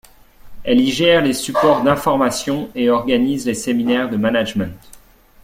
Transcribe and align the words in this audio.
Elle 0.63 0.81
y 0.81 0.89
gère 0.91 1.21
les 1.21 1.33
supports 1.33 1.83
d’information 1.83 2.71
et 2.73 2.89
organise 2.89 3.45
les 3.45 3.53
séminaires 3.53 4.09
de 4.09 4.17
management. 4.17 4.73